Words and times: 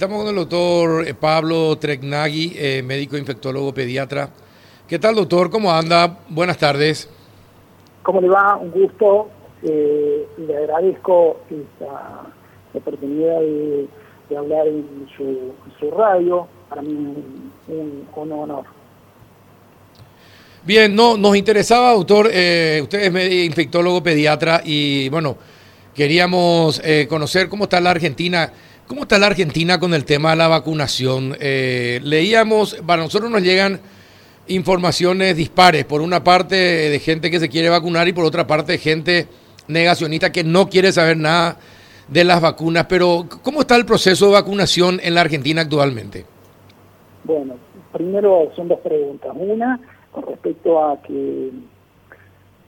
Estamos 0.00 0.18
con 0.18 0.28
el 0.28 0.36
doctor 0.36 1.08
eh, 1.08 1.12
Pablo 1.12 1.76
Tregnagui, 1.76 2.52
eh, 2.54 2.84
médico 2.84 3.18
infectólogo 3.18 3.74
pediatra. 3.74 4.30
¿Qué 4.86 4.96
tal, 4.96 5.16
doctor? 5.16 5.50
¿Cómo 5.50 5.72
anda? 5.72 6.20
Buenas 6.28 6.56
tardes. 6.56 7.10
¿Cómo 8.04 8.20
le 8.20 8.28
va? 8.28 8.54
Un 8.58 8.70
gusto. 8.70 9.28
Eh, 9.64 10.24
le 10.36 10.56
agradezco 10.56 11.40
esta 11.50 12.26
oportunidad 12.74 13.40
de, 13.40 13.88
hablar 14.36 14.68
en 14.68 15.08
su, 15.16 15.90
radio. 15.90 16.46
Para 16.68 16.80
mí 16.80 17.16
un, 17.66 18.32
honor. 18.32 18.66
Bien, 20.62 20.94
no, 20.94 21.16
nos 21.16 21.34
interesaba, 21.34 21.94
doctor, 21.94 22.26
usted 22.26 23.16
es 23.16 23.46
infectólogo 23.46 24.00
pediatra 24.00 24.62
y 24.64 25.08
bueno, 25.08 25.36
queríamos 25.92 26.80
conocer 27.08 27.48
cómo 27.48 27.64
está 27.64 27.80
la 27.80 27.90
Argentina 27.90 28.52
¿Cómo 28.88 29.02
está 29.02 29.18
la 29.18 29.26
Argentina 29.26 29.78
con 29.78 29.92
el 29.92 30.06
tema 30.06 30.30
de 30.30 30.36
la 30.36 30.48
vacunación? 30.48 31.36
Eh, 31.40 32.00
leíamos, 32.02 32.74
para 32.86 33.02
nosotros 33.02 33.30
nos 33.30 33.42
llegan 33.42 33.80
informaciones 34.46 35.36
dispares, 35.36 35.84
por 35.84 36.00
una 36.00 36.24
parte 36.24 36.54
de 36.56 36.98
gente 36.98 37.30
que 37.30 37.38
se 37.38 37.50
quiere 37.50 37.68
vacunar 37.68 38.08
y 38.08 38.14
por 38.14 38.24
otra 38.24 38.46
parte 38.46 38.78
gente 38.78 39.26
negacionista 39.66 40.32
que 40.32 40.42
no 40.42 40.70
quiere 40.70 40.90
saber 40.90 41.18
nada 41.18 41.58
de 42.08 42.24
las 42.24 42.40
vacunas, 42.40 42.86
pero 42.88 43.26
¿cómo 43.42 43.60
está 43.60 43.76
el 43.76 43.84
proceso 43.84 44.28
de 44.28 44.32
vacunación 44.32 45.00
en 45.02 45.14
la 45.14 45.20
Argentina 45.20 45.60
actualmente? 45.60 46.24
Bueno, 47.24 47.56
primero 47.92 48.50
son 48.56 48.68
dos 48.68 48.80
preguntas. 48.80 49.30
Una, 49.34 49.78
con 50.10 50.26
respecto 50.26 50.82
a 50.82 51.02
que 51.02 51.50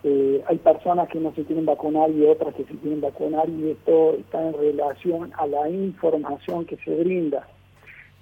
eh, 0.02 0.42
hay 0.46 0.56
personas 0.58 1.08
que 1.08 1.20
no 1.20 1.34
se 1.34 1.44
quieren 1.44 1.66
vacunar 1.66 2.10
y 2.10 2.24
otras 2.24 2.54
que 2.54 2.64
se 2.64 2.74
quieren 2.76 3.00
vacunar 3.02 3.48
y 3.50 3.70
esto 3.70 4.14
está 4.14 4.48
en 4.48 4.54
relación 4.54 5.32
a 5.36 5.46
la 5.46 5.68
información 5.68 6.64
que 6.64 6.76
se 6.78 6.94
brinda. 6.94 7.46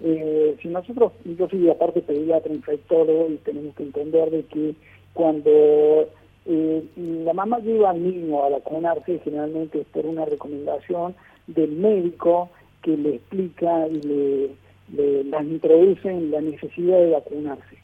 Eh, 0.00 0.56
si 0.60 0.68
nosotros, 0.68 1.12
yo 1.24 1.48
soy 1.48 1.70
aparte 1.70 2.02
pediatra, 2.02 2.52
infectólogo 2.52 3.28
y 3.30 3.36
tenemos 3.38 3.74
que 3.76 3.84
entender 3.84 4.30
de 4.30 4.44
que 4.44 4.74
cuando 5.12 5.50
eh, 6.46 6.84
la 6.96 7.32
mamá 7.32 7.58
lleva 7.60 7.90
al 7.90 8.02
niño 8.02 8.42
a 8.42 8.48
vacunarse 8.48 9.20
generalmente 9.20 9.80
es 9.80 9.86
por 9.88 10.06
una 10.06 10.24
recomendación 10.24 11.14
del 11.46 11.72
médico 11.72 12.48
que 12.82 12.96
le 12.96 13.16
explica 13.16 13.86
y 13.88 14.00
le, 14.02 14.50
le 14.94 15.24
las 15.24 15.44
introduce 15.44 16.08
en 16.08 16.30
la 16.30 16.40
necesidad 16.40 16.98
de 16.98 17.10
vacunarse. 17.10 17.78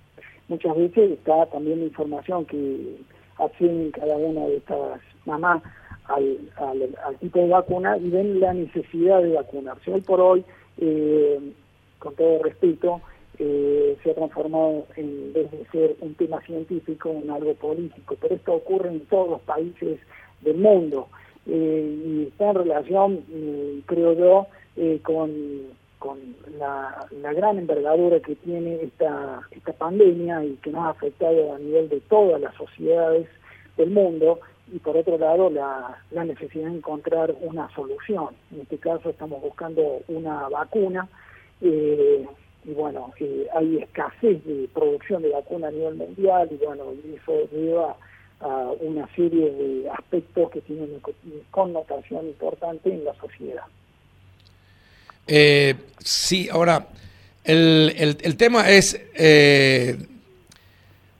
Muchas 0.48 0.76
veces 0.76 1.12
está 1.12 1.46
también 1.46 1.80
la 1.80 1.86
información 1.86 2.44
que 2.44 2.96
hacen 3.38 3.90
cada 3.92 4.16
una 4.16 4.46
de 4.46 4.56
estas 4.56 5.00
mamás 5.26 5.62
al, 6.06 6.38
al, 6.56 7.16
tipo 7.18 7.38
de 7.38 7.48
vacuna 7.48 7.96
y 7.96 8.10
ven 8.10 8.40
la 8.40 8.52
necesidad 8.52 9.22
de 9.22 9.32
vacunarse. 9.32 9.92
Hoy 9.92 10.00
por 10.02 10.20
hoy, 10.20 10.44
eh, 10.78 11.40
con 11.98 12.14
todo 12.14 12.42
respeto, 12.42 13.00
eh, 13.38 13.96
se 14.02 14.10
ha 14.10 14.14
transformado 14.14 14.86
en 14.96 15.32
vez 15.32 15.50
de 15.50 15.66
ser 15.72 15.96
un 16.00 16.14
tema 16.14 16.40
científico 16.42 17.10
en 17.10 17.30
algo 17.30 17.54
político, 17.54 18.16
pero 18.20 18.34
esto 18.34 18.52
ocurre 18.52 18.90
en 18.90 19.00
todos 19.06 19.30
los 19.30 19.40
países 19.42 19.98
del 20.42 20.56
mundo 20.58 21.08
eh, 21.46 21.98
y 22.06 22.22
está 22.28 22.50
en 22.50 22.54
relación, 22.54 23.20
creo 23.86 24.12
yo, 24.12 24.46
con 25.02 25.30
con 26.04 26.18
la, 26.58 27.06
gran 27.32 27.58
envergadura 27.58 28.20
que 28.20 28.34
tiene 28.34 28.74
esta, 28.82 29.40
esta 29.50 29.72
pandemia 29.72 30.44
y 30.44 30.56
que 30.56 30.70
nos 30.70 30.84
ha 30.84 30.90
afectado 30.90 31.54
a 31.54 31.58
nivel 31.58 31.88
de 31.88 32.00
todas 32.00 32.38
las 32.42 32.54
sociedades 32.56 33.26
del 33.78 33.90
mundo, 33.90 34.38
y 34.70 34.78
por 34.80 34.98
otro 34.98 35.16
lado 35.16 35.48
la, 35.48 35.98
necesidad 36.10 36.68
de 36.68 36.76
encontrar 36.76 37.34
una 37.40 37.74
solución. 37.74 38.34
En 38.52 38.60
este 38.60 38.76
caso 38.76 39.08
estamos 39.08 39.40
buscando 39.40 40.00
una 40.08 40.46
vacuna, 40.50 41.08
eh, 41.62 42.26
y 42.64 42.72
bueno, 42.74 43.10
eh, 43.18 43.46
hay 43.54 43.78
escasez 43.78 44.44
de 44.44 44.68
producción 44.74 45.22
de 45.22 45.30
vacuna 45.30 45.68
a 45.68 45.70
nivel 45.70 45.94
mundial, 45.94 46.50
y 46.50 46.62
bueno, 46.62 46.84
eso 47.14 47.48
lleva 47.50 47.96
a 48.40 48.72
una 48.78 49.06
serie 49.16 49.50
de 49.52 49.88
aspectos 49.88 50.50
que 50.50 50.60
tienen 50.60 51.00
connotación 51.50 52.26
importante 52.26 52.92
en 52.92 53.06
la 53.06 53.14
sociedad. 53.14 53.64
Eh, 55.26 55.74
sí, 56.04 56.48
ahora, 56.50 56.88
el, 57.44 58.16
el, 58.22 58.36
tema 58.36 58.70
es, 58.70 58.98
eh, 59.14 59.96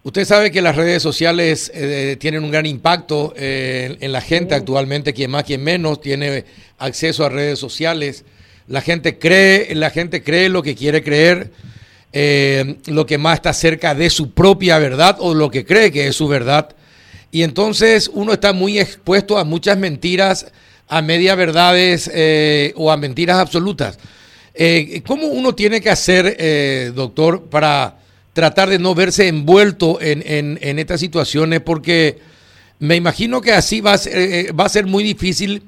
usted 0.03 0.25
sabe 0.25 0.51
que 0.51 0.63
las 0.63 0.77
redes 0.77 1.03
sociales 1.03 1.71
eh, 1.75 2.17
tienen 2.19 2.45
un 2.45 2.51
gran 2.51 2.67
impacto 2.67 3.35
en 3.37 4.13
la 4.13 4.21
gente 4.21 4.55
actualmente, 4.55 5.13
quien 5.13 5.31
más, 5.31 5.45
quien 5.45 5.63
menos, 5.63 6.01
tiene 6.01 6.45
acceso 6.79 7.25
a 7.25 7.29
redes 7.29 7.59
sociales. 7.59 8.25
La 8.67 8.81
gente 8.81 9.19
cree, 9.19 9.75
la 9.75 9.91
gente 9.91 10.23
cree 10.23 10.49
lo 10.49 10.63
que 10.63 10.75
quiere 10.75 11.03
creer, 11.03 11.51
lo 12.87 13.07
que 13.07 13.19
más 13.19 13.37
está 13.37 13.53
cerca 13.53 13.95
de 13.95 14.09
su 14.09 14.33
propia 14.33 14.79
verdad 14.79 15.17
o 15.19 15.35
lo 15.35 15.51
que 15.51 15.65
cree 15.65 15.93
que 15.93 16.07
es 16.09 16.17
su 16.17 16.29
verdad. 16.29 16.75
Y 17.31 17.43
entonces 17.43 18.11
uno 18.15 18.33
está 18.33 18.53
muy 18.53 18.79
expuesto 18.79 19.37
a 19.37 19.45
muchas 19.45 19.77
mentiras 19.77 20.47
a 20.89 21.03
media 21.03 21.35
verdades 21.35 22.11
eh, 22.13 22.73
o 22.77 22.91
a 22.91 22.97
mentiras 22.97 23.39
absolutas. 23.39 23.99
Eh, 24.55 25.03
¿Cómo 25.07 25.27
uno 25.27 25.55
tiene 25.55 25.81
que 25.81 25.91
hacer, 25.91 26.37
eh, 26.39 26.93
doctor, 26.95 27.45
para 27.45 27.99
tratar 28.33 28.69
de 28.69 28.79
no 28.79 28.95
verse 28.95 29.29
envuelto 29.29 30.01
en, 30.01 30.23
en, 30.61 30.79
estas 30.79 31.01
situaciones? 31.01 31.61
Porque 31.61 32.19
me 32.79 32.97
imagino 32.97 33.41
que 33.41 33.53
así 33.53 33.81
va 33.81 33.95
a, 33.95 33.99
ser, 33.99 34.59
va 34.59 34.67
a 34.67 34.69
ser 34.69 34.87
muy 34.87 35.03
difícil 35.03 35.63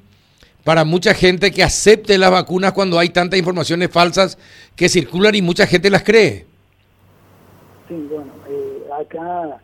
para 0.62 0.84
mucha 0.84 1.15
gente 1.15 1.50
que 1.50 1.62
acepte 1.62 2.19
las 2.19 2.31
vacunas 2.31 2.72
cuando 2.72 2.98
hay 2.98 3.09
tantas 3.10 3.38
informaciones 3.38 3.91
falsas 3.91 4.38
que 4.75 4.88
circulan 4.88 5.34
y 5.34 5.43
mucha 5.43 5.66
gente 5.66 5.91
las 5.91 6.03
cree. 6.03 6.47
Sí, 7.88 7.94
bueno, 8.10 8.33
acá 9.00 9.60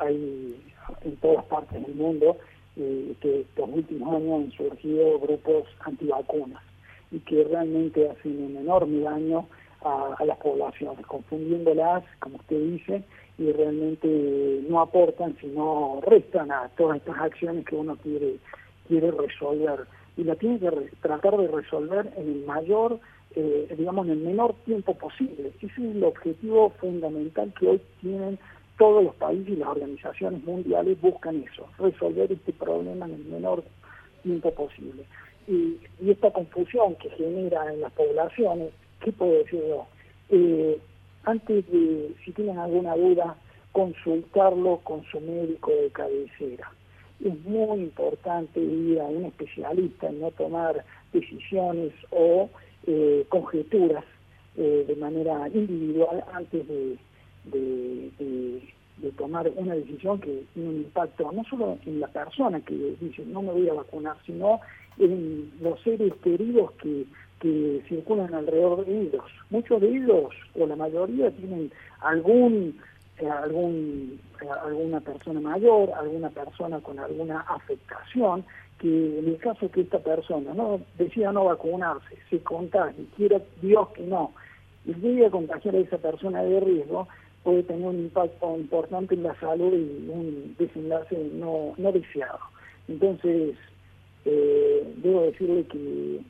hay 0.00 0.54
en 1.02 1.16
todas 1.16 1.44
partes 1.46 1.82
del 1.82 1.94
mundo 1.94 2.36
eh, 2.78 3.14
que 3.20 3.40
estos 3.40 3.68
últimos 3.68 4.14
años 4.14 4.44
han 4.44 4.50
surgido 4.52 5.18
grupos 5.20 5.64
antivacunas 5.80 6.62
y 7.10 7.18
que 7.20 7.44
realmente 7.44 8.08
hacen 8.08 8.42
un 8.42 8.56
enorme 8.56 9.00
daño 9.00 9.46
a, 9.82 10.24
las 10.24 10.38
poblaciones, 10.38 11.06
confundiéndolas, 11.06 12.04
como 12.18 12.36
usted 12.36 12.60
dice, 12.60 13.04
y 13.38 13.52
realmente 13.52 14.60
no 14.68 14.80
aportan, 14.80 15.36
sino 15.40 16.00
restan 16.04 16.50
a 16.50 16.68
todas 16.76 16.98
estas 16.98 17.16
acciones 17.18 17.64
que 17.64 17.76
uno 17.76 17.96
quiere, 17.96 18.36
quiere 18.88 19.10
resolver. 19.12 19.86
Y 20.16 20.24
la 20.24 20.34
tiene 20.34 20.58
que 20.58 20.70
tratar 21.00 21.36
de 21.36 21.46
resolver 21.46 22.12
en 22.16 22.28
el 22.28 22.44
mayor, 22.44 22.98
eh, 23.36 23.72
digamos, 23.78 24.06
en 24.06 24.12
el 24.12 24.18
menor 24.18 24.54
tiempo 24.64 24.94
posible. 24.94 25.52
Ese 25.56 25.66
es 25.66 25.78
el 25.78 26.02
objetivo 26.02 26.70
fundamental 26.80 27.52
que 27.58 27.68
hoy 27.68 27.80
tienen 28.00 28.38
todos 28.78 29.04
los 29.04 29.14
países 29.16 29.48
y 29.48 29.56
las 29.56 29.68
organizaciones 29.68 30.42
mundiales 30.44 31.00
buscan 31.00 31.44
eso, 31.50 31.66
resolver 31.78 32.32
este 32.32 32.52
problema 32.52 33.06
en 33.06 33.14
el 33.14 33.24
menor 33.24 33.64
tiempo 34.22 34.52
posible. 34.54 35.04
Y, 35.46 35.78
esta 36.08 36.30
confusión 36.30 36.94
que 36.96 37.10
genera 37.10 37.72
en 37.72 37.80
las 37.80 37.92
poblaciones, 37.92 38.70
¿qué 39.00 39.12
puedo 39.12 39.32
decir 39.32 39.62
yo? 39.68 39.86
Eh, 40.30 40.78
antes 41.24 41.70
de, 41.70 42.14
si 42.24 42.32
tienen 42.32 42.58
alguna 42.58 42.94
duda, 42.96 43.36
consultarlo 43.72 44.78
con 44.84 45.04
su 45.04 45.20
médico 45.20 45.70
de 45.70 45.90
cabecera. 45.90 46.70
Es 47.24 47.34
muy 47.44 47.80
importante 47.80 48.60
ir 48.60 49.00
a 49.00 49.04
un 49.04 49.26
especialista 49.26 50.10
no 50.10 50.30
tomar 50.32 50.84
decisiones 51.12 51.92
o 52.10 52.48
eh, 52.86 53.24
conjeturas 53.28 54.04
eh, 54.56 54.84
de 54.86 54.96
manera 54.96 55.48
individual 55.48 56.24
antes 56.32 56.66
de, 56.66 56.96
tomar 59.18 59.50
una 59.56 59.74
decisión 59.74 60.18
que 60.20 60.44
tiene 60.54 60.70
un 60.70 60.76
impacto 60.76 61.30
no 61.32 61.44
solo 61.44 61.78
en 61.84 62.00
la 62.00 62.08
persona 62.08 62.60
que 62.60 62.96
dice 63.00 63.24
no 63.26 63.42
me 63.42 63.52
voy 63.52 63.68
a 63.68 63.74
vacunar, 63.74 64.16
sino 64.24 64.60
en 64.98 65.52
los 65.60 65.80
seres 65.82 66.14
queridos 66.22 66.72
que, 66.82 67.04
que 67.40 67.82
circulan 67.88 68.32
alrededor 68.34 68.86
de 68.86 69.02
ellos. 69.02 69.24
Muchos 69.50 69.80
de 69.80 69.88
ellos, 69.88 70.32
o 70.58 70.66
la 70.66 70.76
mayoría, 70.76 71.30
tienen 71.30 71.70
algún 72.00 72.78
eh, 73.18 73.28
algún 73.28 74.20
eh, 74.40 74.46
alguna 74.64 75.00
persona 75.00 75.40
mayor, 75.40 75.90
alguna 75.92 76.30
persona 76.30 76.78
con 76.80 76.98
alguna 77.00 77.40
afectación, 77.40 78.44
que 78.78 79.18
en 79.18 79.26
el 79.26 79.38
caso 79.38 79.68
que 79.70 79.80
esta 79.80 79.98
persona 79.98 80.54
no 80.54 80.80
decida 80.96 81.32
no 81.32 81.44
vacunarse, 81.44 82.16
se 82.30 82.40
contagie, 82.40 83.06
quiera 83.16 83.40
Dios 83.60 83.88
que 83.88 84.02
no, 84.02 84.32
y 84.84 84.94
llegue 84.94 85.26
a 85.26 85.30
contagiar 85.30 85.74
a 85.74 85.78
esa 85.78 85.98
persona 85.98 86.44
de 86.44 86.60
riesgo, 86.60 87.08
puede 87.42 87.62
tener 87.62 87.86
un 87.86 87.98
impacto 87.98 88.56
importante 88.56 89.14
en 89.14 89.22
la 89.22 89.38
salud 89.40 89.72
y 89.72 90.08
un 90.08 90.56
desenlace 90.58 91.16
no, 91.34 91.74
no 91.76 91.92
deseado. 91.92 92.38
Entonces, 92.88 93.56
eh, 94.24 94.94
debo 94.96 95.22
decirle 95.22 95.64
que 95.64 96.20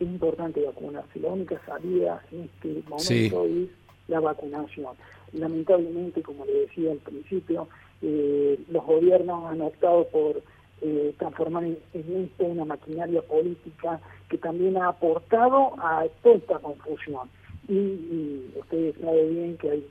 es 0.00 0.06
importante 0.06 0.64
vacunarse. 0.64 1.20
La 1.20 1.28
única 1.28 1.60
salida 1.66 2.22
en 2.30 2.42
este 2.42 2.82
momento 2.88 3.46
es 3.46 3.68
la 4.08 4.20
vacunación. 4.20 4.94
Lamentablemente, 5.32 6.22
como 6.22 6.44
le 6.46 6.60
decía 6.60 6.92
al 6.92 6.98
principio, 6.98 7.68
eh, 8.02 8.58
los 8.70 8.84
gobiernos 8.84 9.50
han 9.50 9.60
optado 9.60 10.06
por 10.08 10.42
eh, 10.80 11.12
transformar 11.18 11.64
en, 11.64 11.78
esto 11.92 12.44
una 12.44 12.64
maquinaria 12.64 13.20
política 13.22 14.00
que 14.28 14.38
también 14.38 14.76
ha 14.76 14.88
aportado 14.88 15.74
a 15.78 16.06
toda 16.22 16.36
esta 16.36 16.58
confusión. 16.60 17.28
Y, 17.68 18.46
ustedes 18.56 18.94
saben 19.00 19.34
bien 19.34 19.58
que 19.58 19.70
hay 19.70 19.86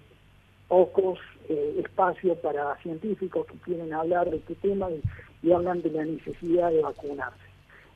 pocos 0.67 1.19
eh, 1.49 1.81
espacios 1.83 2.37
para 2.39 2.75
científicos 2.77 3.45
que 3.47 3.57
quieren 3.59 3.93
hablar 3.93 4.29
de 4.29 4.37
este 4.37 4.55
tema 4.55 4.89
y, 4.91 5.01
hablan 5.51 5.81
de 5.81 5.91
la 5.91 6.03
necesidad 6.03 6.71
de 6.71 6.81
vacunarse. 6.81 7.47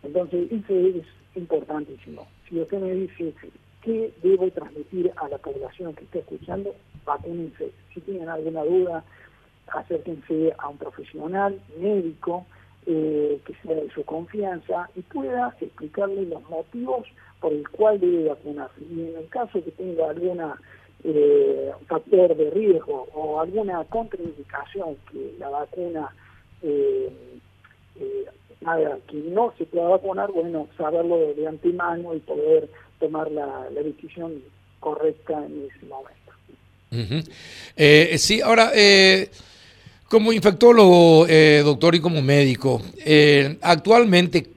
Entonces, 0.03 0.49
eso 0.49 0.73
es 0.73 1.05
importantísimo. 1.35 2.25
Si 2.47 2.61
usted 2.61 2.79
me 2.79 2.93
dice 2.93 3.33
qué 3.81 4.13
debo 4.23 4.49
transmitir 4.51 5.11
a 5.17 5.27
la 5.27 5.37
población 5.37 5.93
que 5.93 6.05
está 6.05 6.19
escuchando, 6.19 6.73
vacúnense. 7.05 7.71
Si 7.93 7.99
tienen 8.01 8.29
alguna 8.29 8.63
duda, 8.63 9.03
acérquense 9.67 10.53
a 10.57 10.69
un 10.69 10.77
profesional 10.77 11.59
médico 11.77 12.45
eh, 12.85 13.39
que 13.45 13.53
sea 13.61 13.75
de 13.75 13.89
su 13.91 14.03
confianza 14.05 14.89
y 14.95 15.01
pueda 15.01 15.55
explicarle 15.59 16.25
los 16.25 16.47
motivos 16.49 17.07
por 17.39 17.51
el 17.51 17.67
cual 17.69 17.99
debe 17.99 18.29
vacunarse. 18.29 18.81
Y 18.89 19.09
en 19.09 19.17
el 19.17 19.27
caso 19.29 19.63
que 19.63 19.71
tenga 19.71 20.09
alguna 20.09 20.59
eh, 21.03 21.71
factor 21.87 22.35
de 22.35 22.49
riesgo 22.51 23.07
o 23.13 23.39
alguna 23.39 23.83
contraindicación 23.85 24.97
que 25.11 25.35
la 25.39 25.49
vacuna 25.49 26.13
eh, 26.61 27.11
eh, 27.99 28.25
que 29.07 29.17
no 29.17 29.53
se 29.57 29.65
pueda 29.65 29.89
vacunar, 29.89 30.31
bueno, 30.31 30.67
saberlo 30.77 31.33
de 31.33 31.47
antemano 31.47 32.13
y 32.13 32.19
poder 32.19 32.69
tomar 32.99 33.31
la, 33.31 33.67
decisión 33.71 34.41
correcta 34.79 35.33
en 35.45 35.67
ese 35.67 35.85
momento. 35.87 36.21
Eh, 37.75 38.15
sí, 38.17 38.41
ahora, 38.41 38.71
eh, 38.75 39.29
como 40.07 40.31
infectólogo, 40.31 41.25
eh, 41.27 41.61
doctor, 41.63 41.95
y 41.95 41.99
como 41.99 42.21
médico, 42.21 42.81
actualmente, 43.61 44.47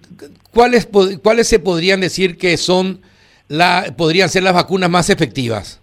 ¿cuáles, 0.52 0.88
¿cuáles 1.22 1.48
se 1.48 1.58
podrían 1.58 2.00
decir 2.00 2.36
que 2.36 2.56
son 2.56 3.00
la, 3.48 3.94
podrían 3.96 4.28
ser 4.28 4.42
las 4.42 4.54
vacunas 4.54 4.90
más 4.90 5.08
efectivas? 5.10 5.80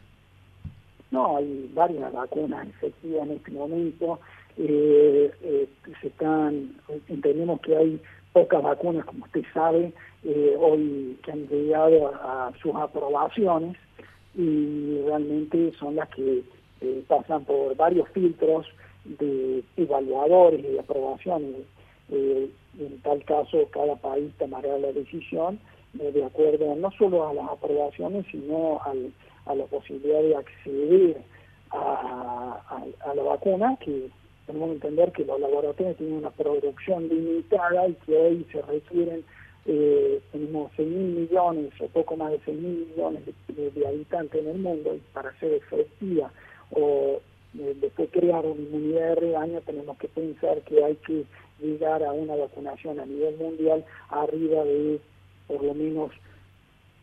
No, 1.12 1.38
hay 1.38 1.69
varias 1.74 2.12
vacunas 2.13 2.68
efectivas 2.68 3.28
en 3.28 3.34
este 3.34 3.52
momento. 3.52 4.19
se 4.56 5.68
están, 6.08 6.75
entendemos 7.08 7.60
que 7.62 7.75
hay 7.75 8.02
pocas 8.34 8.63
vacunas, 8.63 9.06
como 9.06 9.25
usted 9.25 9.44
sabe, 9.54 9.94
eh, 10.24 10.56
hoy 10.58 11.18
que 11.24 11.31
han 11.31 11.48
llegado 11.48 12.08
a, 12.16 12.54
sus 12.62 12.74
aprobaciones 12.75 13.75
y 14.36 15.02
realmente 15.06 15.74
son 15.80 15.98
las 15.98 16.08
que 16.10 16.44
eh, 16.81 17.04
pasan 17.08 17.44
por 17.44 17.75
varios 17.75 18.08
filtros 18.10 18.66
de 19.04 19.63
evaluadores 19.78 20.60
y 20.60 20.74
de 20.74 20.80
aprobaciones. 20.80 21.62
Eh, 22.10 22.50
en 22.80 23.02
tal 23.02 23.24
caso, 23.25 23.68
cada 23.72 23.96
país 23.98 24.31
tomará 24.38 24.78
la 24.78 24.92
decisión 24.94 25.60
de 25.94 26.24
acuerdo 26.24 26.74
no 26.75 26.90
solo 26.92 27.28
a 27.28 27.34
las 27.34 27.50
aprobaciones, 27.50 28.25
sino 28.31 28.80
a 29.51 29.56
la 29.56 29.65
posibilidad 29.65 30.21
de 30.21 30.36
acceder 30.36 31.18
a, 31.71 33.13
la 33.15 33.24
vacuna, 33.24 33.77
que 33.80 34.09
tenemos 34.45 34.69
que 34.69 34.75
entender 34.75 35.12
que 35.12 35.25
los 35.25 35.39
laboratorios 35.39 35.98
tienen 35.98 36.18
una 36.18 36.31
producción 36.31 37.07
limitada 37.07 37.88
y 37.88 37.94
que 38.06 38.18
hoy 38.18 38.45
se 38.51 38.62
requieren, 38.62 39.24
eh, 39.65 40.19
tenemos 40.31 40.71
6 40.75 40.88
mil 40.88 41.07
millones 41.21 41.71
o 41.80 41.88
poco 41.88 42.18
más 42.18 42.31
de 42.31 42.39
6 42.45 42.57
mil 42.57 42.88
millones 42.88 43.24
de, 43.48 43.88
habitantes 43.88 44.42
en 44.42 44.50
el 44.50 44.57
mundo 44.57 44.95
y 44.95 45.00
para 45.13 45.38
ser 45.39 45.53
efectiva 45.53 46.31
o 46.71 47.21
eh, 47.59 47.75
después 47.80 48.09
crear 48.12 48.44
una 48.44 48.59
inmunidad 48.59 49.09
de 49.09 49.15
rebaño 49.15 49.62
tenemos 49.62 49.98
que 50.00 50.07
pensar 50.07 50.62
que 50.62 50.83
hay 50.83 50.95
que 50.95 51.25
llegar 51.59 52.03
a 52.03 52.12
una 52.12 52.36
vacunación 52.36 53.00
a 53.00 53.06
nivel 53.06 53.38
mundial 53.38 53.86
arriba 54.09 54.63
de 54.63 55.00
por 55.48 55.63
lo 55.63 55.75
menos 55.75 56.12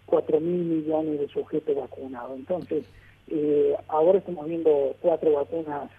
4 0.08 0.40
mil 0.40 0.64
millones 0.64 1.20
de 1.20 1.28
sujetos 1.28 1.76
vacunados. 1.76 2.38
Entonces, 2.38 2.84
eh, 3.28 3.76
ahora 3.88 4.18
estamos 4.18 4.46
viendo 4.46 4.96
cuatro 5.00 5.32
vacunas 5.32 5.90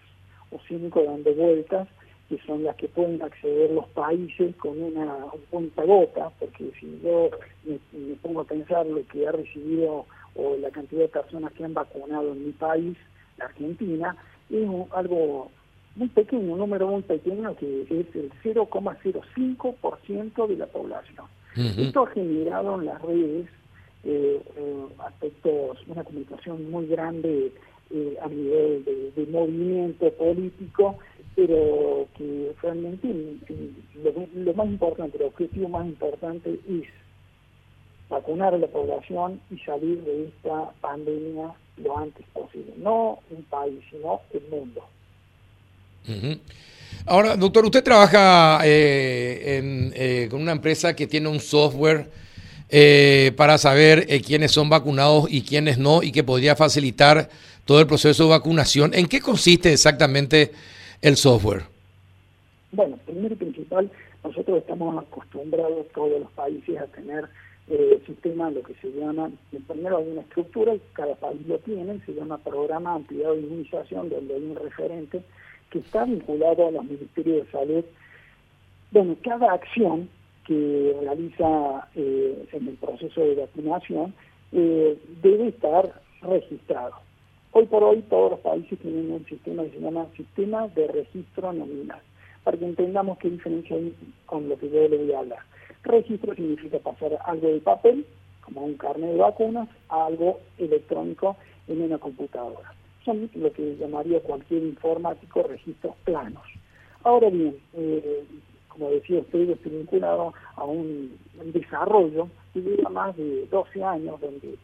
o 0.51 0.59
cinco 0.67 1.03
dando 1.03 1.33
vueltas, 1.33 1.87
que 2.27 2.39
son 2.45 2.63
las 2.63 2.75
que 2.75 2.87
pueden 2.87 3.21
acceder 3.21 3.69
los 3.71 3.87
países 3.89 4.55
con 4.55 4.81
una 4.81 5.25
punta 5.51 5.83
gota, 5.83 6.31
porque 6.39 6.71
si 6.79 6.99
yo 7.03 7.29
me, 7.65 7.77
pongo 8.15 8.41
a 8.41 8.45
pensar 8.45 8.83
lo 8.85 9.05
que 9.07 9.27
ha 9.27 9.31
recibido 9.31 10.05
o 10.35 10.55
la 10.57 10.69
cantidad 10.71 11.01
de 11.01 11.09
personas 11.09 11.53
que 11.53 11.63
han 11.63 11.75
vacunado 11.75 12.31
en 12.31 12.47
mi 12.47 12.53
país, 12.53 12.97
la 13.37 13.45
Argentina, 13.45 14.15
es 14.49 14.67
algo 14.91 15.51
muy 15.95 16.09
pequeño, 16.09 16.53
un 16.53 16.59
número 16.59 16.87
muy 16.87 17.03
pequeño 17.03 17.55
que 17.57 17.83
es 17.83 18.15
el 18.15 18.31
0,05% 18.43 20.47
de 20.47 20.55
la 20.55 20.67
población. 20.67 21.25
Esto 21.55 22.03
ha 22.03 22.07
generado 22.11 22.79
en 22.79 22.85
las 22.85 23.01
redes 23.01 23.47
eh, 24.03 24.39
aspectos, 24.99 25.77
una 25.87 26.03
comunicación 26.03 26.69
muy 26.71 26.87
grande 26.87 27.51
eh, 27.91 28.17
a 28.21 28.27
nivel 28.27 28.85
de, 28.85 29.25
movimiento 29.31 30.11
político, 30.13 30.97
pero 31.35 32.07
que 32.17 32.53
realmente 32.61 33.07
lo, 34.35 34.53
más 34.53 34.67
importante, 34.67 35.17
el 35.17 35.23
objetivo 35.23 35.69
más 35.69 35.85
importante 35.85 36.59
es 36.67 36.87
vacunar 38.09 38.53
a 38.53 38.57
la 38.57 38.67
población 38.67 39.39
y 39.51 39.57
salir 39.59 40.01
de 40.03 40.25
esta 40.25 40.71
pandemia 40.81 41.53
lo 41.77 41.97
antes 41.97 42.25
posible. 42.33 42.73
No 42.77 43.19
un 43.29 43.43
país, 43.43 43.79
sino 43.89 44.21
el 44.33 44.43
mundo. 44.49 44.83
Ahora, 47.05 47.35
doctor, 47.35 47.65
usted 47.65 47.83
trabaja 47.83 48.61
eh, 48.65 49.91
eh, 49.93 50.27
con 50.29 50.41
una 50.41 50.51
empresa 50.51 50.95
que 50.95 51.07
tiene 51.07 51.27
un 51.27 51.39
software 51.39 52.09
para 53.35 53.57
saber 53.57 54.05
quiénes 54.25 54.51
son 54.51 54.69
vacunados 54.69 55.25
y 55.29 55.41
quiénes 55.41 55.77
no, 55.77 56.03
y 56.03 56.11
que 56.11 56.23
podría 56.23 56.55
facilitar 56.55 57.29
todo 57.65 57.79
el 57.79 57.87
proceso 57.87 58.23
de 58.23 58.29
vacunación. 58.29 58.93
¿En 58.93 59.07
qué 59.07 59.21
consiste 59.21 59.71
exactamente 59.71 60.51
el 61.01 61.15
software? 61.15 61.63
Bueno, 62.71 62.97
primero 63.05 63.33
y 63.33 63.37
principal, 63.37 63.91
nosotros 64.23 64.59
estamos 64.59 65.03
acostumbrados 65.03 65.87
todos 65.93 66.19
los 66.19 66.31
países 66.31 66.77
a 66.77 66.85
tener 66.87 67.25
eh, 67.71 68.01
sistemas, 68.05 68.53
lo 68.53 68.63
que 68.63 68.73
se 68.81 68.91
llama, 68.91 69.29
primero 69.67 69.97
hay 69.97 70.07
una 70.07 70.21
estructura, 70.21 70.73
cada 70.93 71.13
país 71.15 71.39
lo 71.47 71.59
tiene, 71.59 71.99
se 72.05 72.13
llama 72.13 72.39
Programa 72.39 72.95
Ampliado 72.95 73.35
de 73.35 73.41
Inmunización, 73.41 74.09
donde 74.09 74.33
hay 74.33 74.43
un 74.43 74.55
referente 74.55 75.21
que 75.69 75.79
está 75.79 76.05
vinculado 76.05 76.67
a 76.67 76.71
los 76.71 76.83
ministerios 76.83 77.45
de 77.45 77.51
salud. 77.51 77.85
Bueno, 78.91 79.15
cada 79.23 79.53
acción 79.53 80.09
que 80.49 80.97
realiza 80.99 81.87
eh, 81.93 82.47
en 82.53 82.67
el 82.69 82.73
proceso 82.77 83.21
de 83.21 83.35
vacunación 83.35 84.15
eh, 84.51 84.97
debe 85.21 85.49
estar 85.49 86.01
registrado. 86.23 86.93
Hoy 87.51 87.67
por 87.67 87.83
hoy 87.83 88.01
todos 88.09 88.31
los 88.31 88.39
países 88.39 88.79
tienen 88.79 89.11
un 89.11 89.23
sistema 89.27 89.63
que 89.63 89.69
se 89.69 89.79
llama 89.79 90.07
Sistema 90.17 90.67
de 90.69 90.87
Registro 90.87 91.53
Nominal, 91.53 92.01
para 92.43 92.57
que 92.57 92.65
entendamos 92.65 93.19
qué 93.19 93.29
diferencia 93.29 93.75
hay 93.75 93.93
con 94.25 94.49
lo 94.49 94.57
que 94.57 94.71
yo 94.71 94.87
le 94.87 94.97
voy 94.97 95.13
a 95.13 95.19
hablar. 95.19 95.39
Registro 95.83 96.33
significa 96.33 96.79
pasar 96.79 97.19
algo 97.25 97.47
de 97.47 97.59
papel, 97.59 98.03
como 98.41 98.65
un 98.65 98.73
carnet 98.73 99.11
de 99.11 99.17
vacunas, 99.17 99.69
a 99.89 100.07
algo 100.07 100.39
electrónico 100.57 101.37
en 101.67 101.83
una 101.83 101.99
computadora. 101.99 102.73
Son 103.05 103.29
lo 103.35 103.53
que 103.53 103.75
llamaría 103.77 104.19
cualquier 104.21 104.63
informático 104.63 105.43
registros 105.43 105.93
planos. 106.05 106.43
Ahora 107.03 107.29
bien, 107.29 107.55
eh, 107.75 108.23
como 108.79 108.91
decía 108.91 109.19
usted, 109.19 109.49
estoy 109.49 109.71
vinculado 109.71 110.33
a 110.55 110.63
un, 110.63 111.17
desarrollo 111.53 112.29
que 112.53 112.61
lleva 112.61 112.89
más 112.89 113.15
de 113.17 113.45
12 113.47 113.83
años, 113.83 114.19
donde 114.21 114.55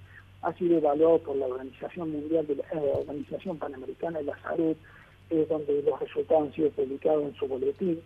ha 0.41 0.53
sido 0.53 0.77
evaluado 0.77 1.19
por 1.19 1.35
la 1.35 1.47
Organización 1.47 2.11
Mundial 2.11 2.47
de 2.47 2.55
la 2.55 2.63
eh, 2.63 2.93
Organización 2.95 3.57
Panamericana 3.57 4.19
de 4.19 4.25
la 4.25 4.41
Salud, 4.41 4.75
donde 5.49 5.81
los 5.81 5.99
resultados 5.99 6.47
han 6.47 6.53
sido 6.53 6.69
publicados 6.69 7.23
en 7.23 7.35
su 7.35 7.47
boletín, 7.47 7.99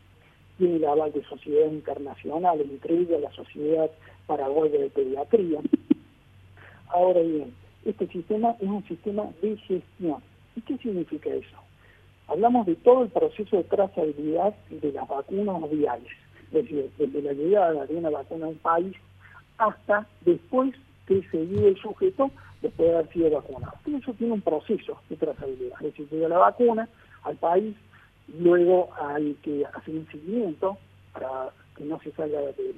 tiene 0.58 0.78
el 0.78 0.86
aval 0.86 1.12
de 1.12 1.24
sociedades 1.26 1.74
internacionales, 1.74 2.68
entre 2.70 2.96
ellas 2.96 3.22
la 3.22 3.32
Sociedad 3.32 3.92
Paraguaya 4.26 4.80
de 4.80 4.90
Pediatría. 4.90 5.60
Ahora 6.88 7.22
bien, 7.22 7.54
este 7.86 8.08
sistema 8.08 8.56
es 8.60 8.68
un 8.68 8.84
sistema 8.88 9.30
de 9.42 9.58
gestión. 9.58 10.22
¿Y 10.56 10.62
qué 10.62 10.78
significa 10.78 11.30
eso? 11.30 11.69
Hablamos 12.30 12.66
de 12.68 12.76
todo 12.76 13.04
el 13.04 13.10
proceso 13.10 13.58
de 13.58 13.64
trazabilidad 13.64 14.54
de 14.70 14.92
las 14.92 15.08
vacunas 15.08 15.70
viales, 15.72 16.12
es 16.48 16.52
decir, 16.52 16.92
desde 16.98 17.22
la 17.22 17.34
llegada 17.34 17.86
de 17.86 17.96
una 17.96 18.10
vacuna 18.10 18.46
a 18.46 18.50
un 18.50 18.58
país 18.58 18.96
hasta 19.58 20.08
después 20.22 20.76
que 21.08 21.24
seguir 21.30 21.66
el 21.66 21.78
sujeto 21.78 22.30
después 22.62 22.90
de 22.90 22.96
haber 22.96 23.12
sido 23.12 23.32
vacunado. 23.32 23.74
Y 23.86 23.96
eso 23.96 24.14
tiene 24.14 24.34
un 24.34 24.42
proceso 24.42 25.00
de 25.10 25.16
trazabilidad. 25.16 25.78
Es 25.80 25.88
decir, 25.88 26.08
llega 26.10 26.28
la 26.28 26.38
vacuna 26.38 26.88
al 27.24 27.36
país, 27.38 27.76
luego 28.38 28.90
hay 29.00 29.34
que 29.42 29.66
hacer 29.66 29.96
un 29.96 30.08
seguimiento 30.12 30.78
para 31.14 31.50
que 31.76 31.84
no 31.84 32.00
se 32.02 32.12
salga 32.12 32.40
de, 32.42 32.76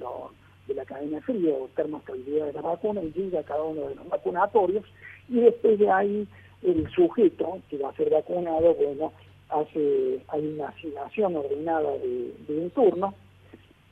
la 0.74 0.84
cadena 0.86 1.20
fría 1.20 1.54
o 1.54 1.68
termostabilidad 1.76 2.46
de 2.46 2.52
la 2.54 2.62
vacuna 2.62 3.02
y 3.02 3.12
llegue 3.12 3.38
a 3.38 3.42
cada 3.42 3.62
uno 3.62 3.88
de 3.88 3.96
los 3.96 4.08
vacunatorios 4.08 4.84
y 5.28 5.40
después 5.40 5.78
de 5.78 5.90
ahí 5.90 6.26
el 6.62 6.88
sujeto 6.92 7.60
que 7.68 7.76
va 7.76 7.90
a 7.90 7.96
ser 7.96 8.08
vacunado, 8.08 8.74
bueno, 8.74 9.12
hace, 9.52 10.20
hay 10.28 10.46
una 10.46 10.68
asignación 10.68 11.36
ordenada 11.36 11.90
de, 11.98 12.32
un 12.48 12.70
turno 12.70 13.14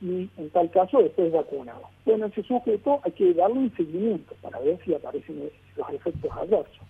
y 0.01 0.29
en 0.37 0.49
tal 0.51 0.69
caso 0.71 1.01
después 1.01 1.31
vacunado. 1.31 1.83
Bueno, 2.05 2.25
ese 2.25 2.43
sujeto 2.43 2.99
hay 3.03 3.11
que 3.11 3.33
darle 3.33 3.59
un 3.59 3.75
seguimiento 3.75 4.35
para 4.41 4.59
ver 4.59 4.79
si 4.83 4.93
aparecen 4.93 5.49
los 5.75 5.89
efectos 5.91 6.31
adversos. 6.31 6.81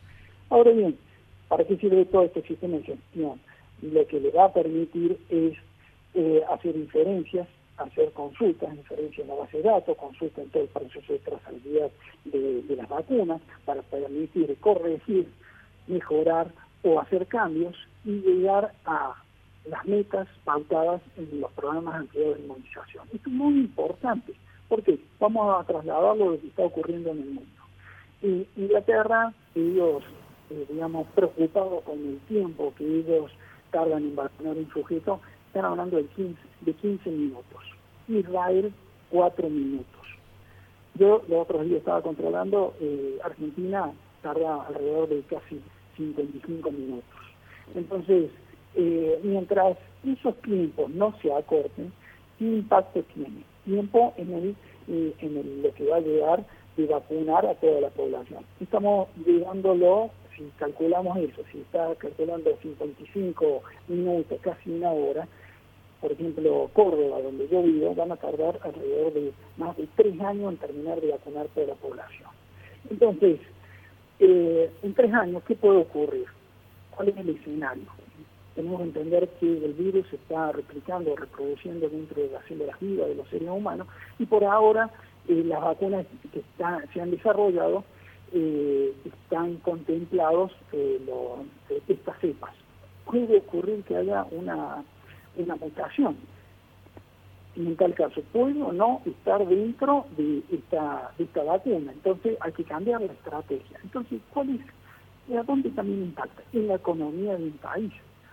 Ahora 0.49 0.71
bien, 0.71 0.97
¿para 1.47 1.63
qué 1.65 1.75
sirve 1.77 2.05
todo 2.05 2.23
este 2.23 2.41
sistema 2.43 2.77
de 2.77 2.83
gestión? 2.83 3.39
Lo 3.81 4.07
que 4.07 4.19
le 4.19 4.31
va 4.31 4.45
a 4.45 4.53
permitir 4.53 5.17
es 5.29 5.53
eh, 6.13 6.41
hacer 6.49 6.75
inferencias, 6.75 7.47
hacer 7.77 8.11
consultas, 8.11 8.73
inferencias 8.73 9.19
en 9.19 9.27
la 9.27 9.41
base 9.41 9.57
de 9.57 9.63
datos, 9.63 9.97
consulta 9.97 10.41
en 10.41 10.49
todo 10.49 10.63
el 10.63 10.69
proceso 10.69 11.13
de 11.13 11.19
trazabilidad 11.19 11.91
de, 12.25 12.61
de 12.63 12.75
las 12.75 12.87
vacunas 12.87 13.41
para 13.65 13.81
permitir 13.81 14.55
corregir, 14.59 15.27
mejorar 15.87 16.51
o 16.83 16.99
hacer 16.99 17.27
cambios 17.27 17.75
y 18.05 18.11
llegar 18.21 18.73
a 18.85 19.15
las 19.65 19.85
metas 19.85 20.27
pautadas 20.43 21.01
en 21.17 21.39
los 21.39 21.51
programas 21.51 22.11
de 22.13 22.35
inmunización. 22.39 23.07
Esto 23.13 23.29
es 23.29 23.35
muy 23.35 23.53
importante, 23.59 24.33
porque 24.67 24.99
vamos 25.19 25.59
a 25.59 25.63
trasladarlo 25.65 26.25
de 26.25 26.31
lo 26.31 26.41
que 26.41 26.47
está 26.47 26.63
ocurriendo 26.63 27.11
en 27.11 27.19
el 27.19 27.29
mundo. 27.31 27.51
En 28.21 28.47
Inglaterra, 28.55 29.33
ellos, 29.55 30.03
eh, 30.49 30.65
digamos, 30.69 31.07
preocupados 31.15 31.83
con 31.83 31.99
el 31.99 32.19
tiempo 32.27 32.73
que 32.77 32.85
ellos 32.85 33.31
tardan 33.71 34.03
en 34.03 34.15
vacunar 34.15 34.57
un 34.57 34.69
sujeto, 34.71 35.19
están 35.47 35.65
hablando 35.65 35.97
de 35.97 36.05
15, 36.05 36.39
de 36.61 36.73
15 36.73 37.09
minutos. 37.09 37.63
Israel, 38.07 38.73
4 39.09 39.49
minutos. 39.49 40.01
Yo 40.95 41.21
los 41.27 41.41
otros 41.43 41.65
días 41.65 41.79
estaba 41.79 42.01
controlando, 42.01 42.73
eh, 42.79 43.17
Argentina 43.23 43.91
tarda 44.21 44.65
alrededor 44.67 45.09
de 45.09 45.21
casi 45.23 45.61
55 46.01 46.71
minutos. 46.71 47.19
Entonces, 47.75 48.31
eh, 48.75 49.19
mientras 49.23 49.77
esos 50.05 50.35
tiempos 50.41 50.89
no 50.89 51.13
se 51.21 51.31
acorten, 51.33 51.91
¿qué 52.39 52.45
impacto 52.45 53.03
tiene? 53.13 53.43
Tiempo 53.65 54.13
en, 54.17 54.33
el, 54.33 54.55
eh, 54.87 55.13
en 55.19 55.37
el, 55.37 55.61
lo 55.61 55.73
que 55.73 55.85
va 55.85 55.97
a 55.97 56.01
llegar 56.01 56.45
de 56.77 56.85
vacunar 56.87 57.45
a 57.45 57.55
toda 57.55 57.81
la 57.81 57.89
población. 57.89 58.43
Estamos 58.59 59.09
llegándolo, 59.25 60.09
si 60.35 60.43
calculamos 60.57 61.17
eso, 61.17 61.43
si 61.51 61.59
está 61.59 61.93
calculando 61.95 62.57
55 62.61 63.61
minutos, 63.87 64.39
casi 64.41 64.71
una 64.71 64.91
hora, 64.91 65.27
por 65.99 66.11
ejemplo, 66.13 66.69
Córdoba, 66.73 67.21
donde 67.21 67.47
yo 67.49 67.61
vivo, 67.61 67.93
van 67.93 68.11
a 68.11 68.15
tardar 68.15 68.59
alrededor 68.63 69.13
de 69.13 69.33
más 69.57 69.77
de 69.77 69.87
tres 69.95 70.19
años 70.21 70.53
en 70.53 70.57
terminar 70.57 70.99
de 70.99 71.11
vacunar 71.11 71.47
toda 71.53 71.67
la 71.67 71.75
población. 71.75 72.29
Entonces, 72.89 73.39
eh, 74.21 74.71
en 74.83 74.93
tres 74.93 75.13
años, 75.13 75.43
¿qué 75.45 75.55
puede 75.55 75.79
ocurrir? 75.79 76.25
¿Cuál 76.95 77.09
es 77.09 77.17
el 77.17 77.29
escenario? 77.29 77.85
tenemos 78.55 78.81
que 78.81 78.87
entender 78.87 79.29
que 79.39 79.65
el 79.65 79.73
virus 79.73 80.07
se 80.09 80.17
está 80.17 80.51
replicando, 80.51 81.15
reproduciendo 81.15 81.87
dentro 81.89 82.21
de 82.21 82.29
las 82.29 82.45
células 82.45 82.79
vivas 82.79 83.07
de 83.07 83.15
los 83.15 83.27
seres 83.29 83.49
humanos 83.49 83.87
y 84.19 84.25
por 84.25 84.43
ahora 84.43 84.89
eh, 85.27 85.43
las 85.45 85.61
vacunas 85.61 86.05
que 86.33 86.43
se 86.93 87.01
han 87.01 87.11
desarrollado 87.11 87.83
eh, 88.33 88.93
están 89.05 89.57
contemplados 89.57 90.51
eh, 90.73 90.99
estas 91.87 92.19
cepas. 92.19 92.51
Puede 93.05 93.37
ocurrir 93.37 93.83
que 93.83 93.95
haya 93.95 94.25
una, 94.31 94.83
una 95.37 95.55
mutación. 95.55 96.17
Y 97.55 97.67
en 97.67 97.75
tal 97.75 97.93
caso, 97.93 98.21
puede 98.31 98.61
o 98.61 98.71
no 98.71 99.01
estar 99.05 99.45
dentro 99.45 100.05
de 100.15 100.41
esta, 100.51 101.11
de 101.17 101.25
esta 101.25 101.43
vacuna. 101.43 101.91
Entonces 101.91 102.37
hay 102.39 102.51
que 102.53 102.63
cambiar 102.63 103.01
la 103.01 103.11
estrategia. 103.11 103.77
Entonces, 103.83 104.21
¿cuál 104.33 104.49
es? 104.49 105.37
¿A 105.37 105.43
dónde 105.43 105.69
también 105.71 106.03
impacta? 106.03 106.41
En 106.53 106.67
la 106.67 106.75
economía 106.75 107.37
de 107.37 107.43
un 107.43 107.57
país 107.57 107.91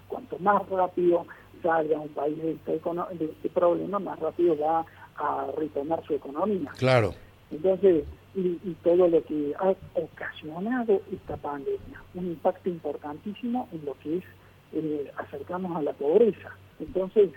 cuanto 0.09 0.39
más 0.39 0.69
rápido 0.69 1.27
salga 1.63 1.99
un 1.99 2.09
país 2.09 2.37
de 2.39 2.53
este, 2.53 2.73
de 2.73 3.25
este 3.25 3.49
problema, 3.51 3.99
más 3.99 4.19
rápido 4.19 4.57
va 4.59 4.85
a 5.17 5.47
retomar 5.57 6.03
su 6.07 6.15
economía. 6.15 6.71
Claro. 6.79 7.15
Entonces, 7.51 8.05
y, 8.35 8.77
todo 8.85 9.09
lo 9.09 9.23
que 9.25 9.55
ha 9.59 9.75
ocasionado 9.95 11.01
esta 11.13 11.37
pandemia, 11.37 12.03
un 12.15 12.27
impacto 12.27 12.69
importantísimo 12.69 13.69
en 13.73 13.85
lo 13.85 13.95
que 13.95 14.19
es 14.19 14.25
eh, 14.73 15.11
acercarnos 15.17 15.77
a 15.77 15.83
la 15.83 15.93
pobreza. 15.93 16.51
Entonces, 16.79 17.31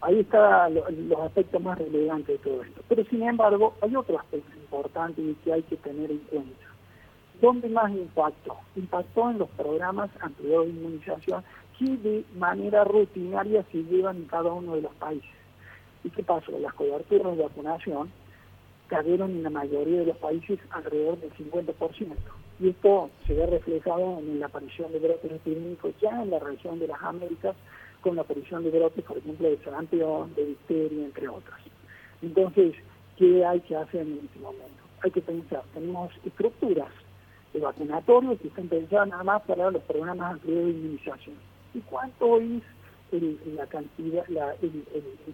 ahí 0.00 0.20
están 0.20 0.74
los 0.74 1.20
aspectos 1.20 1.62
más 1.62 1.78
relevantes 1.78 2.38
de 2.40 2.50
todo 2.50 2.62
esto. 2.62 2.82
Pero 2.88 3.04
sin 3.04 3.22
embargo, 3.22 3.74
hay 3.80 3.94
otro 3.96 4.18
aspecto 4.18 4.56
importante 4.56 5.20
y 5.20 5.34
que 5.44 5.52
hay 5.52 5.62
que 5.62 5.76
tener 5.76 6.10
en 6.10 6.18
cuenta. 6.18 6.66
¿Dónde 7.40 7.68
más 7.68 7.90
impactó? 7.90 8.56
Impactó 8.76 9.30
en 9.30 9.38
los 9.38 9.48
programas 9.50 10.10
anteriores 10.20 10.74
de 10.74 10.80
inmunización 10.80 11.42
que 11.78 11.96
de 11.96 12.24
manera 12.36 12.84
rutinaria 12.84 13.64
se 13.72 13.82
llevan 13.84 14.16
en 14.16 14.24
cada 14.26 14.52
uno 14.52 14.74
de 14.74 14.82
los 14.82 14.94
países. 14.96 15.30
¿Y 16.04 16.10
qué 16.10 16.22
pasó? 16.22 16.58
Las 16.58 16.74
coberturas 16.74 17.36
de 17.36 17.42
vacunación 17.42 18.10
cayeron 18.88 19.30
en 19.30 19.42
la 19.44 19.50
mayoría 19.50 20.00
de 20.00 20.06
los 20.06 20.16
países 20.18 20.58
alrededor 20.70 21.18
del 21.20 21.32
50%. 21.32 22.14
Y 22.58 22.68
esto 22.68 23.08
se 23.26 23.34
ve 23.34 23.46
reflejado 23.46 24.18
en 24.18 24.40
la 24.40 24.46
aparición 24.46 24.92
de 24.92 24.98
brotes 24.98 25.32
epidémicos 25.32 25.94
ya 26.02 26.22
en 26.22 26.30
la 26.30 26.38
región 26.38 26.78
de 26.78 26.88
las 26.88 27.02
Américas, 27.02 27.56
con 28.00 28.16
la 28.16 28.22
aparición 28.22 28.64
de 28.64 28.70
brotes, 28.70 29.04
por 29.04 29.18
ejemplo, 29.18 29.48
de 29.48 29.58
sarampión, 29.58 30.34
de 30.34 30.46
difteria, 30.46 31.04
entre 31.04 31.28
otras. 31.28 31.60
Entonces, 32.22 32.74
¿qué 33.16 33.44
hay 33.44 33.60
que 33.60 33.76
hacer 33.76 34.02
en 34.02 34.20
este 34.24 34.38
momento? 34.38 34.82
Hay 35.02 35.10
que 35.10 35.22
pensar, 35.22 35.62
tenemos 35.72 36.10
estructuras 36.24 36.88
de 37.52 37.60
vacunatorios 37.60 38.40
que 38.40 38.48
están 38.48 38.68
pensadas 38.68 39.08
nada 39.08 39.24
más 39.24 39.42
para 39.42 39.70
los 39.70 39.82
programas 39.82 40.32
anteriores 40.32 40.74
de 40.74 40.80
inmunización 40.80 41.36
y 41.74 41.80
cuánto 41.80 42.38
es 42.38 42.62
el, 43.12 43.38
la 43.56 43.66
cantidad, 43.66 44.24
el, 44.62 44.84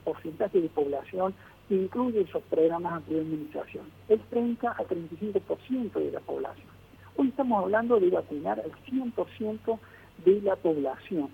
porcentaje 0.05 0.61
de 0.61 0.69
población 0.69 1.35
que 1.69 1.75
incluye 1.75 2.21
esos 2.21 2.43
programas 2.45 3.07
de 3.09 3.23
inmunización. 3.23 3.87
Es 4.09 4.21
30 4.31 4.71
a 4.71 4.77
35% 4.77 5.93
de 5.93 6.13
la 6.13 6.21
población. 6.21 6.69
Hoy 7.17 7.29
estamos 7.29 7.65
hablando 7.65 7.99
de 7.99 8.11
vacunar 8.11 8.61
al 8.61 8.73
100% 8.85 9.79
de 10.25 10.41
la 10.43 10.57
población. 10.57 11.29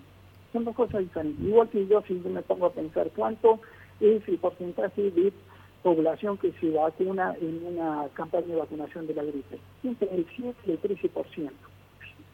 Son 0.53 0.63
dos 0.63 0.75
cosas 0.75 1.01
diferentes. 1.01 1.45
Igual 1.45 1.69
que 1.69 1.85
yo, 1.87 2.01
si 2.07 2.13
me 2.13 2.41
pongo 2.43 2.67
a 2.67 2.71
pensar 2.71 3.09
cuánto 3.15 3.59
es 3.99 4.27
el 4.27 4.37
porcentaje 4.37 5.11
de 5.11 5.33
población 5.81 6.37
que 6.37 6.53
se 6.53 6.69
vacuna 6.69 7.35
en 7.41 7.61
una 7.65 8.07
campaña 8.13 8.47
de 8.47 8.55
vacunación 8.55 9.05
de 9.05 9.15
la 9.15 9.23
gripe. 9.23 9.59
Entre 9.83 10.15
el 10.15 10.25
7 10.35 10.55
y 10.65 10.71
el 10.71 10.81
13% 10.81 11.51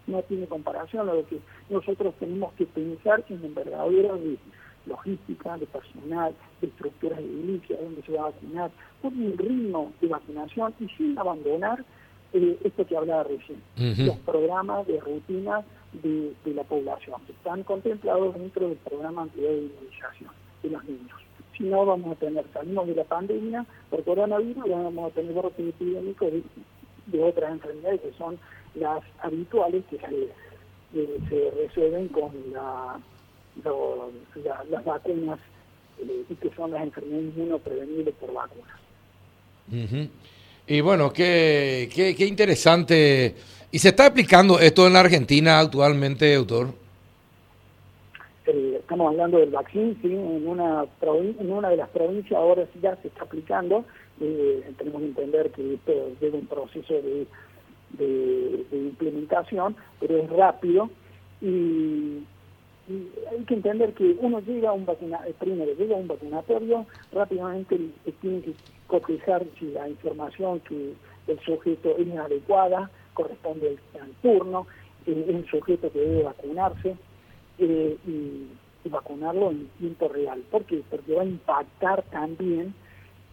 no 0.07 0.21
tiene 0.23 0.47
comparación 0.47 1.09
a 1.09 1.13
lo 1.13 1.25
que 1.27 1.39
nosotros 1.69 2.13
tenemos 2.19 2.53
que 2.53 2.65
pensar 2.65 3.23
en 3.29 3.43
envergadura 3.43 4.13
de 4.15 4.37
logística, 4.85 5.57
de 5.57 5.65
personal, 5.67 6.33
de 6.61 6.67
estructuras 6.67 7.19
de 7.19 7.25
edilicia, 7.25 7.77
donde 7.81 8.01
se 8.03 8.13
va 8.13 8.21
a 8.21 8.31
vacunar, 8.31 8.71
con 9.01 9.13
un 9.13 9.37
ritmo 9.37 9.91
de 10.01 10.07
vacunación 10.07 10.73
y 10.79 10.87
sin 10.89 11.17
abandonar 11.17 11.83
eh, 12.33 12.57
esto 12.63 12.85
que 12.85 12.97
hablaba 12.97 13.23
recién, 13.23 13.61
los 14.05 14.17
programas 14.17 14.85
de 14.87 14.99
rutina 14.99 15.63
de, 15.93 16.53
la 16.53 16.63
población, 16.63 17.21
que 17.25 17.31
están 17.31 17.63
contemplados 17.63 18.35
dentro 18.35 18.67
del 18.67 18.77
programa 18.77 19.27
de 19.35 19.41
inmunización 19.41 20.31
de 20.63 20.69
los 20.69 20.83
niños. 20.85 21.19
Si 21.57 21.63
no, 21.63 21.85
vamos 21.85 22.15
a 22.15 22.19
tener, 22.19 22.45
salimos 22.53 22.87
de 22.87 22.95
la 22.95 23.03
pandemia 23.03 23.65
por 23.89 24.03
coronavirus 24.03 24.65
y 24.65 24.69
vamos 24.69 25.11
a 25.11 25.15
tener 25.15 25.33
brotes 25.33 25.67
epidémicos 25.67 26.31
de, 26.31 26.43
de 27.07 27.23
otras 27.23 27.51
enfermedades 27.51 28.01
que 28.01 28.13
son 28.17 28.39
las 28.75 29.03
habituales 29.21 29.83
que 29.89 29.97
se, 29.99 31.51
resuelven 31.51 32.07
con 32.09 32.31
la, 32.53 32.99
las 34.69 34.85
vacunas 34.85 35.39
eh, 35.99 36.23
y 36.29 36.35
que 36.35 36.49
son 36.55 36.71
las 36.71 36.83
enfermedades 36.83 37.35
inmunoprevenibles 37.35 38.15
por 38.15 38.33
vacunas. 38.33 38.79
Y 40.67 40.81
bueno, 40.81 41.11
qué, 41.11 41.89
qué, 41.93 42.15
qué 42.15 42.25
interesante. 42.25 43.35
¿Y 43.71 43.79
se 43.79 43.89
está 43.89 44.07
aplicando 44.07 44.59
esto 44.59 44.87
en 44.87 44.93
la 44.93 45.01
Argentina 45.01 45.59
actualmente, 45.59 46.33
doctor? 46.35 46.69
Eh, 48.47 48.77
estamos 48.79 49.11
hablando 49.11 49.37
del 49.37 49.51
vaccine, 49.51 49.95
sí, 50.01 50.07
en 50.07 50.47
una, 50.47 50.85
en 51.01 51.51
una 51.51 51.69
de 51.69 51.77
las 51.77 51.89
provincias 51.89 52.39
ahora 52.39 52.65
ya 52.81 52.95
se 52.97 53.09
está 53.09 53.23
aplicando. 53.23 53.85
Eh, 54.19 54.71
tenemos 54.77 55.01
que 55.01 55.07
entender 55.07 55.51
que 55.51 55.75
esto 55.75 55.91
lleva 56.19 56.37
un 56.39 56.47
proceso 56.47 56.93
de 56.93 58.65
implementación, 58.71 59.75
pero 59.99 60.17
es 60.17 60.29
rápido 60.31 60.89
y, 61.41 62.23
hay 63.31 63.43
que 63.45 63.53
entender 63.53 63.93
que 63.93 64.17
uno 64.19 64.39
llega 64.39 64.69
a 64.69 64.73
un 64.73 64.83
vacunatorio, 64.83 65.31
eh, 65.31 65.35
primero 65.39 65.73
llega 65.75 65.95
a 65.95 65.99
un 65.99 66.07
vacunatorio, 66.07 66.85
rápidamente 67.11 67.79
tiene 68.19 68.41
que 68.41 68.53
cotejar 68.87 69.45
si 69.59 69.65
la 69.67 69.87
información 69.87 70.59
que 70.61 70.93
el 71.27 71.39
sujeto 71.41 71.95
es 71.97 72.17
adecuada, 72.17 72.89
corresponde 73.21 73.77
al, 73.99 74.11
turno, 74.21 74.65
eh, 75.05 75.25
un 75.27 75.45
sujeto 75.47 75.91
que 75.91 75.99
debe 75.99 76.23
vacunarse 76.23 76.95
eh, 77.57 77.97
y, 78.07 78.47
vacunarlo 78.89 79.51
en 79.51 79.67
tiempo 79.77 80.07
real. 80.07 80.41
¿Por 80.49 80.63
qué? 80.63 80.81
Porque 80.89 81.13
va 81.13 81.21
a 81.21 81.25
impactar 81.25 82.01
también 82.09 82.73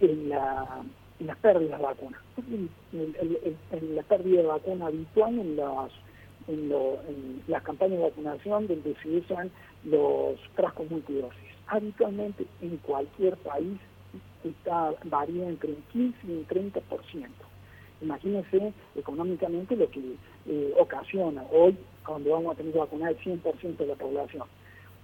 en 0.00 0.28
la 0.28 0.82
en 1.18 1.26
las 1.28 1.36
pérdidas 1.38 1.78
de 1.78 1.84
vacunas. 1.84 2.20
En, 2.92 3.94
la 3.94 4.02
pérdida 4.02 4.42
de 4.42 4.48
vacuna 4.48 4.86
habitual 4.88 5.38
en 5.38 5.56
las, 7.48 7.62
campañas 7.62 7.98
de 7.98 8.04
vacunación 8.04 8.66
donde 8.66 8.94
se 9.02 9.08
usan 9.08 9.50
los 9.84 10.38
frascos 10.54 10.90
multidosis. 10.90 11.40
Habitualmente 11.68 12.44
en 12.60 12.76
cualquier 12.78 13.36
país 13.38 13.78
varía 15.04 15.48
entre 15.48 15.70
un 15.70 15.82
15 15.92 16.18
y 16.26 16.30
un 16.30 16.46
30%. 16.46 17.45
Imagínense 18.02 18.72
económicamente 18.94 19.74
lo 19.74 19.90
que 19.90 20.00
eh, 20.46 20.74
ocasiona 20.78 21.44
hoy 21.50 21.76
cuando 22.04 22.30
vamos 22.30 22.52
a 22.52 22.56
tener 22.56 22.72
que 22.72 22.78
vacunar 22.78 23.12
el 23.12 23.18
100% 23.18 23.76
de 23.76 23.86
la 23.86 23.94
población. 23.94 24.44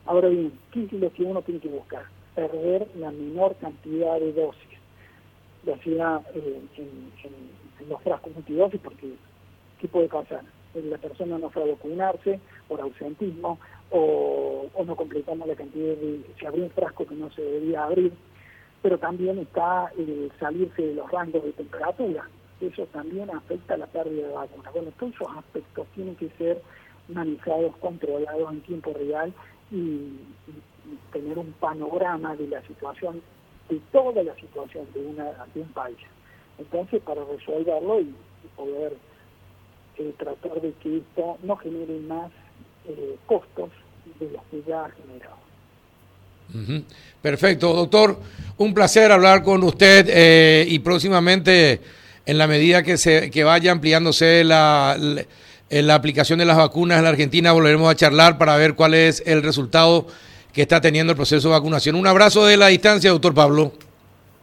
Ahora 0.04 0.28
bien, 0.28 0.52
¿qué 0.72 0.84
es 0.84 0.92
lo 0.92 1.12
que 1.12 1.22
uno 1.22 1.42
tiene 1.42 1.60
que 1.60 1.68
buscar? 1.68 2.04
Perder 2.34 2.88
la 2.96 3.10
menor 3.10 3.56
cantidad 3.56 4.18
de 4.20 4.32
dosis, 4.32 4.78
ya 5.64 5.78
sea 5.78 6.20
eh, 6.34 6.60
en, 6.76 7.88
los 7.88 8.00
frascos 8.02 8.32
multidosis, 8.34 8.80
porque 8.80 9.14
¿qué 9.80 9.88
puede 9.88 10.08
pasar? 10.08 10.42
La 10.74 10.98
persona 10.98 11.38
no 11.38 11.50
fue 11.50 11.62
a 11.62 11.66
vacunarse 11.66 12.40
por 12.68 12.80
ausentismo 12.80 13.58
o, 13.90 14.66
no 14.86 14.96
completamos 14.96 15.46
la 15.46 15.54
cantidad 15.54 15.94
de... 15.96 16.20
Se 16.38 16.46
abrió 16.46 16.64
un 16.64 16.70
frasco 16.70 17.06
que 17.06 17.14
no 17.14 17.30
se 17.32 17.42
debía 17.42 17.84
abrir, 17.84 18.12
pero 18.82 18.98
también 18.98 19.38
está 19.38 19.92
salirse 20.40 20.82
de 20.82 20.94
los 20.94 21.10
rangos 21.10 21.44
de 21.44 21.52
temperatura. 21.52 22.26
Eso 22.62 22.86
también 22.86 23.28
afecta 23.30 23.76
la 23.76 23.86
pérdida 23.86 24.28
de 24.28 24.34
vacuna. 24.34 24.70
Bueno, 24.70 24.92
todos 24.98 25.14
esos 25.14 25.36
aspectos 25.36 25.86
tienen 25.94 26.14
que 26.14 26.30
ser 26.38 26.62
manejados, 27.08 27.76
controlados 27.78 28.52
en 28.52 28.60
tiempo 28.62 28.92
real 28.92 29.32
y, 29.70 30.12
tener 31.12 31.38
un 31.38 31.52
panorama 31.52 32.36
de 32.36 32.48
la 32.48 32.60
situación, 32.66 33.22
de 33.68 33.80
toda 33.92 34.22
la 34.22 34.34
situación 34.36 34.86
de, 34.94 35.00
una, 35.00 35.24
un 35.54 35.68
país. 35.68 35.96
Entonces, 36.58 37.00
para 37.02 37.24
resolverlo 37.24 38.00
y, 38.00 38.14
poder 38.56 38.96
eh, 39.98 40.12
tratar 40.18 40.60
de 40.60 40.72
que 40.82 40.98
esto 40.98 41.38
no 41.42 41.56
genere 41.56 41.98
más 42.00 42.30
eh, 42.86 43.16
costos 43.26 43.70
de 44.18 44.30
los 44.30 44.42
que 44.50 44.62
ya 44.66 44.84
ha 44.84 44.90
generado. 44.90 45.42
Perfecto, 47.20 47.72
doctor. 47.72 48.18
Un 48.58 48.74
placer 48.74 49.10
hablar 49.10 49.42
con 49.42 49.62
usted 49.62 50.06
eh, 50.08 50.66
y 50.68 50.78
próximamente, 50.80 51.80
en 52.26 52.38
la 52.38 52.46
medida 52.46 52.82
que 52.82 52.96
se 52.96 53.30
que 53.30 53.44
vaya 53.44 53.72
ampliándose 53.72 54.44
la 54.44 54.96
la 55.80 55.94
aplicación 55.94 56.38
de 56.38 56.44
las 56.44 56.58
vacunas 56.58 56.98
en 56.98 57.04
la 57.04 57.10
Argentina. 57.10 57.52
Volveremos 57.52 57.90
a 57.90 57.96
charlar 57.96 58.36
para 58.36 58.56
ver 58.56 58.74
cuál 58.74 58.92
es 58.92 59.22
el 59.24 59.42
resultado 59.42 60.06
que 60.52 60.60
está 60.60 60.82
teniendo 60.82 61.12
el 61.12 61.16
proceso 61.16 61.48
de 61.48 61.54
vacunación. 61.54 61.96
Un 61.96 62.06
abrazo 62.06 62.44
de 62.44 62.58
la 62.58 62.66
distancia, 62.66 63.10
doctor 63.10 63.32
Pablo. 63.32 63.72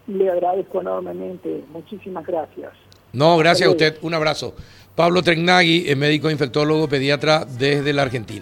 Le 0.07 0.27
agradezco 0.27 0.81
enormemente. 0.81 1.63
Muchísimas 1.71 2.25
gracias. 2.25 2.71
No, 3.13 3.37
gracias 3.37 3.67
a 3.67 3.71
usted. 3.71 3.97
Un 4.01 4.15
abrazo. 4.15 4.55
Pablo 4.95 5.21
Tregnagui, 5.21 5.93
médico 5.95 6.31
infectólogo 6.31 6.89
pediatra 6.89 7.45
desde 7.45 7.93
la 7.93 8.01
Argentina. 8.01 8.37